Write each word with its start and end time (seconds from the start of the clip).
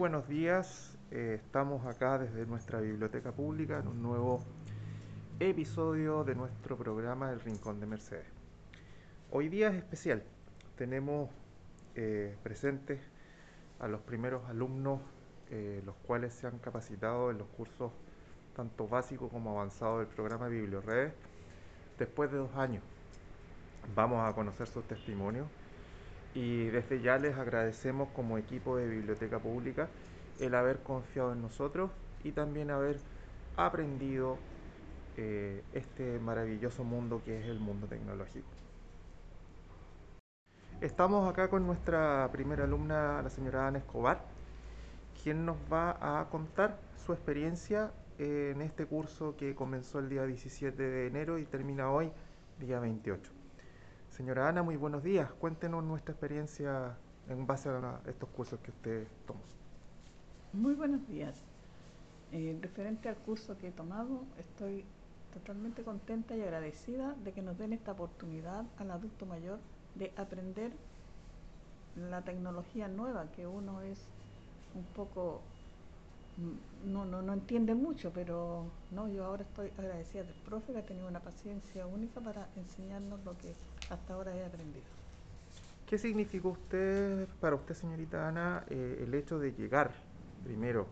buenos 0.00 0.26
días. 0.28 0.96
Eh, 1.10 1.42
estamos 1.44 1.84
acá 1.84 2.16
desde 2.16 2.46
nuestra 2.46 2.80
biblioteca 2.80 3.32
pública 3.32 3.80
en 3.80 3.86
un 3.86 4.02
nuevo 4.02 4.40
episodio 5.40 6.24
de 6.24 6.34
nuestro 6.34 6.78
programa 6.78 7.30
El 7.30 7.40
Rincón 7.42 7.80
de 7.80 7.86
Mercedes. 7.86 8.24
Hoy 9.30 9.50
día 9.50 9.68
es 9.68 9.74
especial. 9.74 10.22
Tenemos 10.78 11.28
eh, 11.96 12.34
presentes 12.42 12.98
a 13.78 13.88
los 13.88 14.00
primeros 14.00 14.42
alumnos, 14.48 15.02
eh, 15.50 15.82
los 15.84 15.96
cuales 16.06 16.32
se 16.32 16.46
han 16.46 16.58
capacitado 16.60 17.30
en 17.30 17.36
los 17.36 17.48
cursos 17.48 17.92
tanto 18.56 18.88
básicos 18.88 19.30
como 19.30 19.50
avanzados 19.50 19.98
del 19.98 20.08
programa 20.08 20.48
BiblioRedes 20.48 21.12
después 21.98 22.32
de 22.32 22.38
dos 22.38 22.56
años. 22.56 22.82
Vamos 23.94 24.26
a 24.26 24.32
conocer 24.32 24.66
sus 24.66 24.82
testimonios 24.84 25.46
y 26.34 26.66
desde 26.66 27.00
ya 27.00 27.18
les 27.18 27.36
agradecemos 27.36 28.08
como 28.10 28.38
equipo 28.38 28.76
de 28.76 28.88
Biblioteca 28.88 29.38
Pública 29.38 29.88
el 30.38 30.54
haber 30.54 30.78
confiado 30.78 31.32
en 31.32 31.42
nosotros 31.42 31.90
y 32.24 32.32
también 32.32 32.70
haber 32.70 32.98
aprendido 33.56 34.38
eh, 35.16 35.62
este 35.72 36.18
maravilloso 36.18 36.84
mundo 36.84 37.20
que 37.24 37.40
es 37.40 37.46
el 37.46 37.58
mundo 37.58 37.86
tecnológico. 37.86 38.46
Estamos 40.80 41.28
acá 41.28 41.50
con 41.50 41.66
nuestra 41.66 42.28
primera 42.32 42.64
alumna, 42.64 43.20
la 43.22 43.28
señora 43.28 43.66
Ana 43.66 43.78
Escobar, 43.78 44.22
quien 45.22 45.44
nos 45.44 45.58
va 45.70 46.20
a 46.20 46.30
contar 46.30 46.78
su 47.04 47.12
experiencia 47.12 47.90
en 48.18 48.62
este 48.62 48.86
curso 48.86 49.36
que 49.36 49.54
comenzó 49.54 49.98
el 49.98 50.08
día 50.08 50.24
17 50.24 50.82
de 50.82 51.06
enero 51.06 51.38
y 51.38 51.44
termina 51.44 51.90
hoy, 51.90 52.10
día 52.58 52.80
28. 52.80 53.39
Señora 54.10 54.48
Ana, 54.48 54.62
muy 54.62 54.76
buenos 54.76 55.02
días. 55.02 55.30
Cuéntenos 55.40 55.84
nuestra 55.84 56.12
experiencia 56.12 56.96
en 57.28 57.46
base 57.46 57.68
a 57.68 58.00
estos 58.06 58.28
cursos 58.30 58.58
que 58.60 58.70
usted 58.70 59.06
tomó. 59.26 59.40
Muy 60.52 60.74
buenos 60.74 61.06
días. 61.08 61.34
Eh, 62.32 62.58
referente 62.60 63.08
al 63.08 63.16
curso 63.16 63.56
que 63.56 63.68
he 63.68 63.72
tomado, 63.72 64.22
estoy 64.38 64.84
totalmente 65.32 65.82
contenta 65.84 66.36
y 66.36 66.42
agradecida 66.42 67.14
de 67.24 67.32
que 67.32 67.40
nos 67.40 67.56
den 67.56 67.72
esta 67.72 67.92
oportunidad 67.92 68.64
al 68.78 68.90
adulto 68.90 69.26
mayor 69.26 69.58
de 69.94 70.12
aprender 70.16 70.72
la 71.96 72.22
tecnología 72.22 72.88
nueva, 72.88 73.30
que 73.32 73.46
uno 73.46 73.80
es 73.80 73.98
un 74.74 74.84
poco 74.84 75.40
no, 76.84 77.04
no, 77.04 77.22
no 77.22 77.32
entiende 77.32 77.74
mucho, 77.74 78.12
pero 78.12 78.64
no, 78.90 79.08
yo 79.08 79.24
ahora 79.24 79.42
estoy 79.42 79.70
agradecida 79.78 80.22
del 80.22 80.34
profe 80.34 80.72
que 80.72 80.78
ha 80.78 80.86
tenido 80.86 81.08
una 81.08 81.20
paciencia 81.20 81.86
única 81.86 82.20
para 82.20 82.48
enseñarnos 82.56 83.24
lo 83.24 83.36
que 83.36 83.54
hasta 83.90 84.14
ahora 84.14 84.34
he 84.34 84.44
aprendido. 84.44 84.86
¿Qué 85.86 85.98
significó 85.98 86.50
usted, 86.50 87.26
para 87.40 87.56
usted, 87.56 87.74
señorita 87.74 88.28
Ana, 88.28 88.64
eh, 88.70 89.04
el 89.06 89.12
hecho 89.14 89.38
de 89.38 89.52
llegar, 89.52 89.90
primero, 90.44 90.86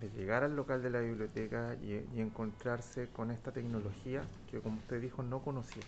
de 0.00 0.10
llegar 0.10 0.42
al 0.42 0.56
local 0.56 0.82
de 0.82 0.90
la 0.90 1.00
biblioteca 1.00 1.76
y, 1.80 2.04
y, 2.14 2.20
encontrarse 2.20 3.08
con 3.08 3.30
esta 3.30 3.52
tecnología 3.52 4.24
que, 4.50 4.60
como 4.60 4.78
usted 4.78 5.00
dijo, 5.00 5.22
no 5.22 5.40
conocía? 5.40 5.84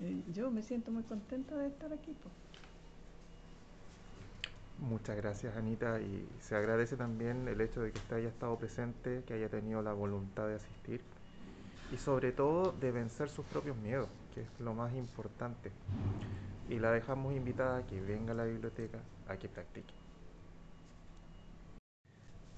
Eh, 0.00 0.22
yo 0.32 0.50
me 0.50 0.62
siento 0.62 0.90
muy 0.90 1.04
contenta 1.04 1.56
de 1.56 1.68
estar 1.68 1.92
aquí. 1.92 2.12
Pues. 2.20 2.34
Muchas 4.78 5.16
gracias 5.16 5.56
Anita 5.56 6.00
y 6.00 6.28
se 6.40 6.56
agradece 6.56 6.96
también 6.96 7.46
el 7.46 7.60
hecho 7.60 7.80
de 7.80 7.92
que 7.92 7.98
usted 7.98 8.16
haya 8.16 8.28
estado 8.28 8.58
presente, 8.58 9.22
que 9.24 9.34
haya 9.34 9.48
tenido 9.48 9.82
la 9.82 9.92
voluntad 9.92 10.48
de 10.48 10.56
asistir 10.56 11.00
y 11.92 11.96
sobre 11.96 12.32
todo 12.32 12.72
de 12.72 12.90
vencer 12.90 13.28
sus 13.28 13.46
propios 13.46 13.76
miedos, 13.76 14.08
que 14.34 14.42
es 14.42 14.60
lo 14.60 14.74
más 14.74 14.92
importante. 14.94 15.70
Y 16.68 16.78
la 16.78 16.90
dejamos 16.90 17.34
invitada 17.34 17.78
a 17.78 17.86
que 17.86 18.00
venga 18.00 18.32
a 18.32 18.36
la 18.36 18.44
biblioteca 18.44 18.98
a 19.28 19.36
que 19.36 19.48
practique. 19.48 19.94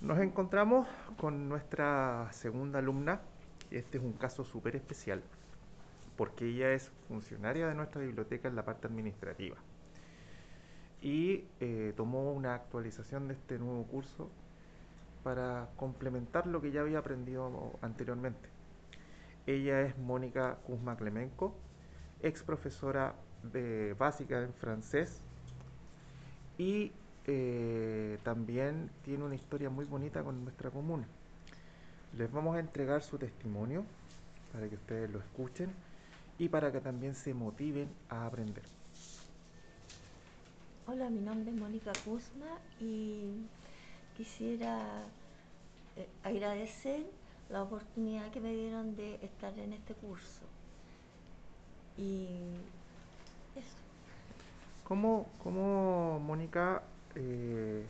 Nos 0.00 0.18
encontramos 0.18 0.88
con 1.18 1.48
nuestra 1.48 2.28
segunda 2.32 2.78
alumna, 2.78 3.20
este 3.70 3.98
es 3.98 4.04
un 4.04 4.12
caso 4.12 4.44
súper 4.44 4.76
especial, 4.76 5.22
porque 6.16 6.46
ella 6.46 6.72
es 6.72 6.90
funcionaria 7.08 7.66
de 7.66 7.74
nuestra 7.74 8.00
biblioteca 8.00 8.48
en 8.48 8.56
la 8.56 8.64
parte 8.64 8.86
administrativa 8.86 9.56
y 11.02 11.44
eh, 11.60 11.92
tomó 11.96 12.32
una 12.32 12.54
actualización 12.54 13.28
de 13.28 13.34
este 13.34 13.58
nuevo 13.58 13.84
curso 13.84 14.28
para 15.22 15.68
complementar 15.76 16.46
lo 16.46 16.60
que 16.60 16.70
ya 16.70 16.80
había 16.80 16.98
aprendido 16.98 17.78
anteriormente. 17.82 18.48
Ella 19.46 19.82
es 19.82 19.96
Mónica 19.96 20.56
Kuzma 20.66 20.96
Clemenco, 20.96 21.54
ex 22.20 22.42
profesora 22.42 23.14
de 23.44 23.94
básica 23.94 24.42
en 24.42 24.52
francés 24.52 25.20
y 26.58 26.92
eh, 27.26 28.18
también 28.24 28.90
tiene 29.04 29.24
una 29.24 29.36
historia 29.36 29.70
muy 29.70 29.84
bonita 29.84 30.24
con 30.24 30.42
nuestra 30.42 30.70
comuna. 30.70 31.06
Les 32.16 32.30
vamos 32.32 32.56
a 32.56 32.60
entregar 32.60 33.02
su 33.02 33.18
testimonio 33.18 33.84
para 34.52 34.68
que 34.68 34.74
ustedes 34.74 35.10
lo 35.10 35.20
escuchen 35.20 35.70
y 36.38 36.48
para 36.48 36.72
que 36.72 36.80
también 36.80 37.14
se 37.14 37.32
motiven 37.32 37.88
a 38.08 38.26
aprender. 38.26 38.64
Hola, 40.88 41.10
mi 41.10 41.20
nombre 41.20 41.50
es 41.50 41.56
Mónica 41.56 41.92
Kuzma 42.04 42.46
y 42.80 43.46
quisiera 44.16 45.04
eh, 45.96 46.08
agradecer 46.22 47.06
la 47.50 47.62
oportunidad 47.62 48.30
que 48.30 48.40
me 48.40 48.52
dieron 48.52 48.96
de 48.96 49.16
estar 49.22 49.56
en 49.58 49.72
este 49.72 49.94
curso. 49.94 50.44
Y 51.96 52.26
eso. 53.54 53.76
¿Cómo, 54.84 55.26
cómo 55.42 56.20
Mónica, 56.20 56.82
eh, 57.14 57.84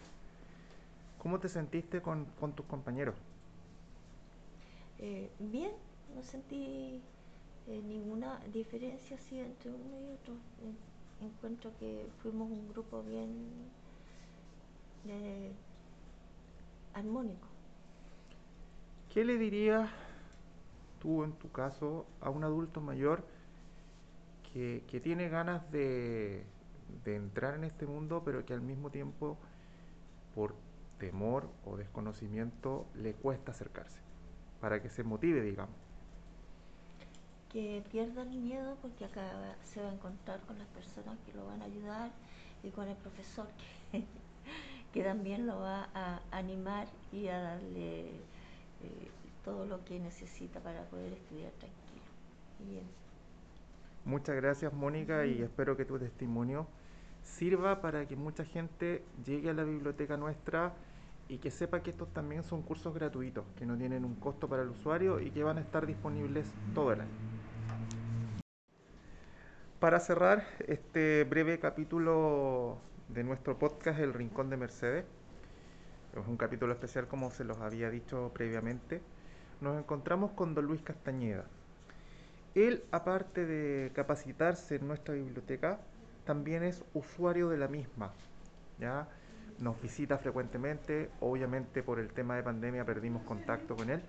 cómo 1.22 1.38
te 1.40 1.48
sentiste 1.48 2.00
con, 2.00 2.26
con 2.40 2.52
tus 2.52 2.66
compañeros? 2.66 3.14
Eh, 4.98 5.30
bien, 5.38 5.72
no 6.14 6.22
sentí 6.22 7.02
eh, 7.66 7.82
ninguna 7.82 8.40
diferencia 8.52 9.16
así 9.16 9.40
entre 9.40 9.70
uno 9.70 10.00
y 10.00 10.14
otro 10.14 10.34
encuentro 11.20 11.70
que 11.78 12.06
fuimos 12.22 12.50
un 12.50 12.68
grupo 12.68 13.02
bien 13.02 13.30
armónico. 16.94 17.55
¿Qué 19.16 19.24
le 19.24 19.38
dirías 19.38 19.88
tú 21.00 21.24
en 21.24 21.32
tu 21.32 21.50
caso 21.50 22.04
a 22.20 22.28
un 22.28 22.44
adulto 22.44 22.82
mayor 22.82 23.24
que, 24.52 24.82
tiene 25.02 25.30
ganas 25.30 25.72
de, 25.72 26.44
entrar 27.06 27.54
en 27.54 27.64
este 27.64 27.86
mundo 27.86 28.20
pero 28.26 28.44
que 28.44 28.52
al 28.52 28.60
mismo 28.60 28.90
tiempo 28.90 29.38
por 30.34 30.54
temor 30.98 31.48
o 31.64 31.78
desconocimiento 31.78 32.84
le 32.94 33.14
cuesta 33.14 33.52
acercarse? 33.52 34.00
Para 34.60 34.82
que 34.82 34.90
se 34.90 35.02
motive, 35.02 35.40
digamos 35.40 35.76
que 37.50 37.82
pierda 37.90 38.20
el 38.20 38.28
miedo 38.28 38.76
porque 38.82 39.06
acá 39.06 39.56
se 39.62 39.80
va 39.80 39.88
a 39.88 39.94
encontrar 39.94 40.40
con 40.40 40.58
las 40.58 40.68
personas 40.68 41.16
que 41.24 41.32
lo 41.32 41.46
van 41.46 41.62
a 41.62 41.64
ayudar 41.64 42.10
y 42.62 42.68
con 42.68 42.86
el 42.86 42.96
profesor 42.96 43.46
que 44.92 45.02
también 45.02 45.46
lo 45.46 45.58
va 45.58 45.88
a 45.94 46.20
animar 46.32 46.86
y 47.12 47.28
a 47.28 47.40
darle 47.40 48.35
eh, 48.82 49.10
todo 49.44 49.66
lo 49.66 49.84
que 49.84 49.98
necesita 49.98 50.60
para 50.60 50.82
poder 50.84 51.12
estudiar 51.12 51.52
tranquilo. 51.52 52.02
Bien. 52.60 52.84
Muchas 54.04 54.36
gracias 54.36 54.72
Mónica 54.72 55.26
y 55.26 55.42
espero 55.42 55.76
que 55.76 55.84
tu 55.84 55.98
testimonio 55.98 56.66
sirva 57.22 57.80
para 57.80 58.06
que 58.06 58.16
mucha 58.16 58.44
gente 58.44 59.02
llegue 59.24 59.50
a 59.50 59.54
la 59.54 59.64
biblioteca 59.64 60.16
nuestra 60.16 60.72
y 61.28 61.38
que 61.38 61.50
sepa 61.50 61.82
que 61.82 61.90
estos 61.90 62.12
también 62.12 62.42
son 62.44 62.62
cursos 62.62 62.94
gratuitos, 62.94 63.44
que 63.58 63.66
no 63.66 63.76
tienen 63.76 64.04
un 64.04 64.14
costo 64.14 64.48
para 64.48 64.62
el 64.62 64.68
usuario 64.68 65.20
y 65.20 65.30
que 65.30 65.42
van 65.42 65.58
a 65.58 65.60
estar 65.60 65.86
disponibles 65.86 66.46
todo 66.74 66.92
el 66.92 67.00
año. 67.00 67.10
Para 69.80 70.00
cerrar 70.00 70.44
este 70.66 71.24
breve 71.24 71.58
capítulo 71.58 72.78
de 73.08 73.24
nuestro 73.24 73.58
podcast 73.58 73.98
El 73.98 74.14
Rincón 74.14 74.50
de 74.50 74.56
Mercedes, 74.56 75.04
es 76.20 76.28
un 76.28 76.36
capítulo 76.36 76.72
especial 76.72 77.08
como 77.08 77.30
se 77.30 77.44
los 77.44 77.58
había 77.58 77.90
dicho 77.90 78.30
previamente, 78.34 79.00
nos 79.60 79.78
encontramos 79.78 80.32
con 80.32 80.54
don 80.54 80.66
Luis 80.66 80.82
Castañeda. 80.82 81.44
Él, 82.54 82.84
aparte 82.90 83.44
de 83.44 83.92
capacitarse 83.92 84.76
en 84.76 84.88
nuestra 84.88 85.14
biblioteca, 85.14 85.78
también 86.24 86.62
es 86.62 86.82
usuario 86.94 87.48
de 87.48 87.58
la 87.58 87.68
misma. 87.68 88.12
¿ya? 88.78 89.08
Nos 89.58 89.80
visita 89.80 90.18
frecuentemente, 90.18 91.10
obviamente 91.20 91.82
por 91.82 91.98
el 91.98 92.12
tema 92.12 92.36
de 92.36 92.42
pandemia 92.42 92.84
perdimos 92.84 93.22
contacto 93.24 93.76
con 93.76 93.90
él, 93.90 94.02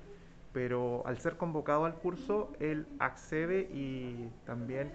pero 0.53 1.05
al 1.05 1.17
ser 1.19 1.37
convocado 1.37 1.85
al 1.85 1.95
curso, 1.95 2.51
él 2.59 2.87
accede 2.99 3.69
y 3.73 4.29
también 4.45 4.91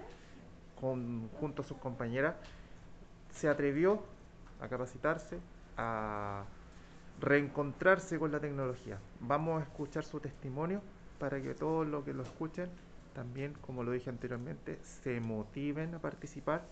junto 0.81 1.63
a 1.63 1.65
sus 1.65 1.77
compañeras, 1.77 2.35
se 3.31 3.49
atrevió 3.49 4.03
a 4.61 4.69
capacitarse, 4.69 5.39
a 5.77 6.45
reencontrarse 7.21 8.19
con 8.19 8.33
la 8.33 8.41
tecnología. 8.41 8.99
Vamos 9.21 9.61
a 9.61 9.65
escuchar 9.65 10.05
su 10.05 10.21
testimonio 10.21 10.81
para 11.19 11.41
que 11.41 11.55
todos 11.55 11.87
los 11.87 12.05
que 12.05 12.13
lo 12.13 12.25
escuchen 12.25 12.69
también, 13.15 13.55
como 13.61 13.85
lo 13.85 13.93
dije 13.93 14.11
anteriormente, 14.11 14.79
se 14.83 15.21
motiven 15.21 15.95
a 15.95 15.99
participar, 15.99 16.63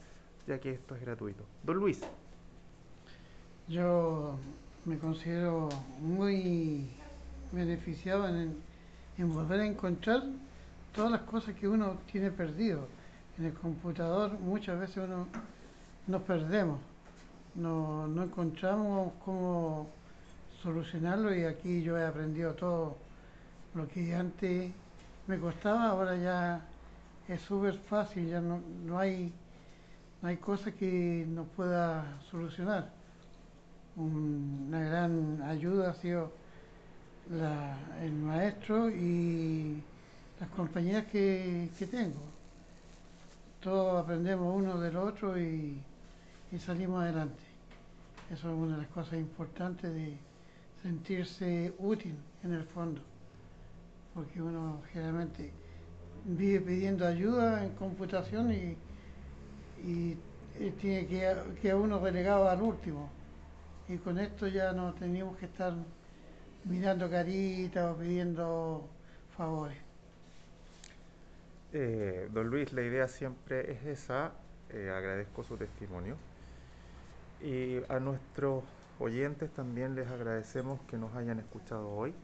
ya 0.47 0.59
que 0.59 0.71
esto 0.71 0.95
es 0.97 1.03
gratuito. 1.03 1.45
Don 1.63 1.77
Luis, 1.77 2.01
Yo 3.69 4.37
me 4.85 4.99
considero 4.99 5.69
muy 6.01 6.89
beneficiado 7.53 8.29
en, 8.29 8.57
volver 9.19 9.61
a 9.61 9.67
encontrar 9.67 10.23
todas 10.95 11.13
las 11.13 11.21
cosas 11.23 11.55
que 11.55 11.69
uno 11.69 11.99
tiene 12.11 12.31
perdido. 12.31 12.89
En 13.39 13.45
el 13.45 13.53
computador 13.55 14.39
muchas 14.41 14.81
veces 14.81 14.97
uno 14.97 15.29
nos 16.07 16.23
perdemos, 16.23 16.81
no 17.55 18.23
encontramos 18.23 19.13
cómo 19.25 20.00
solucionarlo 20.63 21.35
y 21.35 21.45
aquí 21.45 21.83
yo 21.83 21.99
he 21.99 22.05
aprendido 22.05 22.55
todo 22.55 22.97
lo 23.75 23.89
que 23.89 24.15
antes 24.15 24.73
me 25.27 25.39
costaba, 25.39 25.89
ahora 25.89 26.17
ya 26.17 26.61
es 27.29 27.41
súper 27.43 27.75
fácil, 27.79 28.29
ya 28.29 28.41
no, 28.41 28.61
no, 28.85 28.99
hay, 28.99 29.33
no 30.21 30.29
hay 30.29 30.37
cosa 30.37 30.73
que 30.73 31.25
nos 31.29 31.47
pueda 31.49 32.05
solucionar. 32.31 32.91
Una 33.97 34.81
gran 34.81 35.43
ayuda 35.43 35.91
ha 35.91 35.95
sido 35.95 36.33
el 38.03 38.13
maestro 38.13 38.91
y 38.91 39.83
las 40.41 40.49
compañías 40.51 41.07
que, 41.07 41.69
que 41.79 41.87
tengo. 41.87 42.21
Todos 43.63 44.03
aprendemos 44.03 44.57
uno 44.57 44.81
del 44.81 44.97
otro 44.97 45.39
y, 45.39 45.81
y 46.51 46.59
salimos 46.59 47.03
adelante. 47.03 47.43
Eso 48.33 48.49
es 48.49 48.57
una 48.57 48.77
de 48.77 48.83
las 48.83 48.91
cosas 48.91 49.15
importantes 49.15 49.93
de 49.93 50.17
sentirse 50.83 51.73
útil 51.79 52.17
en 52.43 52.53
el 52.55 52.65
fondo, 52.65 53.01
porque 54.15 54.41
uno 54.43 54.83
generalmente 54.93 55.53
vive 56.25 56.61
pidiendo 56.61 57.07
ayuda 57.07 57.65
en 57.65 57.75
computación 57.75 58.53
y, 58.53 58.77
y, 59.83 60.17
y 60.59 60.71
tiene 60.81 61.07
que, 61.07 61.37
que 61.61 61.75
uno 61.75 61.99
relegado 62.01 62.49
al 62.49 62.63
último. 62.63 63.11
Y 63.89 63.99
con 63.99 64.19
esto 64.19 64.47
ya 64.47 64.73
no 64.73 64.95
teníamos 64.95 65.37
que 65.39 65.47
estar 65.47 65.75
mirando 66.65 67.11
caritas 67.11 67.93
o 67.95 67.99
pidiendo 67.99 68.89
favores. 69.37 69.79
Eh, 71.73 72.29
don 72.33 72.49
Luis, 72.49 72.73
la 72.73 72.83
idea 72.83 73.09
siempre 73.09 73.73
es 73.73 73.85
esa. 73.85 74.33
Eh, 74.71 74.91
agradezco 74.91 75.45
su 75.45 75.57
testimonio. 75.57 76.17
Y 77.41 77.79
a 77.89 77.99
nuestros 78.01 78.65
oyentes 79.01 79.51
también 79.51 79.95
les 79.95 80.09
agradecemos 80.09 80.81
que 80.83 80.99
nos 80.99 81.15
hayan 81.15 81.39
escuchado 81.39 81.89
hoy. 81.91 82.15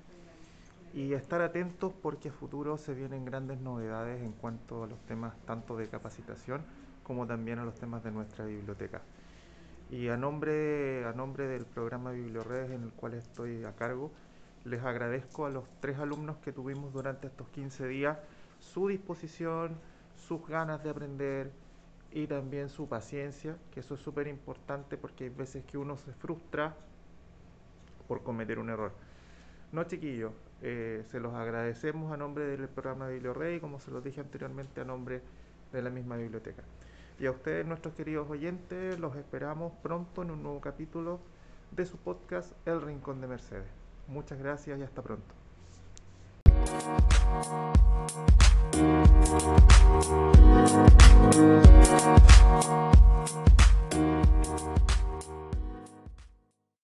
Y 0.94 1.12
estar 1.12 1.42
atentos 1.42 1.92
porque 2.02 2.30
a 2.30 2.32
futuro 2.32 2.78
se 2.78 2.94
vienen 2.94 3.24
grandes 3.24 3.60
novedades 3.60 4.22
en 4.22 4.32
cuanto 4.32 4.84
a 4.84 4.86
los 4.86 4.98
temas 5.06 5.34
tanto 5.44 5.76
de 5.76 5.88
capacitación 5.88 6.62
como 7.02 7.26
también 7.26 7.58
a 7.58 7.64
los 7.64 7.74
temas 7.74 8.02
de 8.02 8.10
nuestra 8.10 8.44
biblioteca. 8.44 9.02
Y 9.90 10.08
a 10.08 10.16
nombre, 10.16 11.04
a 11.04 11.12
nombre 11.12 11.46
del 11.46 11.64
programa 11.64 12.10
Biblioredes 12.10 12.70
en 12.70 12.82
el 12.82 12.90
cual 12.90 13.14
estoy 13.14 13.64
a 13.64 13.76
cargo, 13.76 14.10
les 14.64 14.82
agradezco 14.82 15.46
a 15.46 15.50
los 15.50 15.64
tres 15.80 15.98
alumnos 15.98 16.38
que 16.38 16.52
tuvimos 16.52 16.92
durante 16.92 17.28
estos 17.28 17.48
15 17.50 17.86
días 17.86 18.18
su 18.58 18.88
disposición, 18.88 19.76
sus 20.16 20.46
ganas 20.48 20.82
de 20.82 20.90
aprender 20.90 21.52
y 22.12 22.26
también 22.26 22.68
su 22.68 22.88
paciencia, 22.88 23.56
que 23.72 23.80
eso 23.80 23.94
es 23.94 24.00
súper 24.00 24.26
importante 24.26 24.96
porque 24.96 25.24
hay 25.24 25.30
veces 25.30 25.64
que 25.64 25.78
uno 25.78 25.96
se 25.96 26.12
frustra 26.12 26.74
por 28.08 28.22
cometer 28.22 28.58
un 28.58 28.70
error. 28.70 28.92
No, 29.72 29.84
chiquillos, 29.84 30.32
eh, 30.62 31.04
se 31.10 31.20
los 31.20 31.34
agradecemos 31.34 32.12
a 32.12 32.16
nombre 32.16 32.44
del 32.44 32.68
programa 32.68 33.08
Bibliorrey, 33.08 33.60
como 33.60 33.80
se 33.80 33.90
los 33.90 34.02
dije 34.02 34.20
anteriormente, 34.20 34.80
a 34.80 34.84
nombre 34.84 35.20
de 35.72 35.82
la 35.82 35.90
misma 35.90 36.16
biblioteca. 36.16 36.62
Y 37.18 37.26
a 37.26 37.30
ustedes, 37.30 37.66
nuestros 37.66 37.94
queridos 37.94 38.28
oyentes, 38.30 38.98
los 38.98 39.16
esperamos 39.16 39.72
pronto 39.82 40.22
en 40.22 40.30
un 40.30 40.42
nuevo 40.42 40.60
capítulo 40.60 41.20
de 41.72 41.86
su 41.86 41.96
podcast 41.98 42.52
El 42.66 42.82
Rincón 42.82 43.20
de 43.20 43.26
Mercedes. 43.26 43.68
Muchas 44.06 44.38
gracias 44.38 44.78
y 44.78 44.82
hasta 44.82 45.02
pronto. 45.02 45.45
Thank 46.86 47.10
you. 47.10 47.36